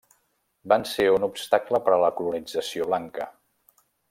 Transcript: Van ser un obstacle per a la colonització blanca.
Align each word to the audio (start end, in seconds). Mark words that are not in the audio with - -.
Van 0.73 0.85
ser 0.91 1.05
un 1.17 1.27
obstacle 1.27 1.83
per 1.89 1.95
a 1.97 2.01
la 2.07 2.11
colonització 2.21 2.93
blanca. 2.93 3.33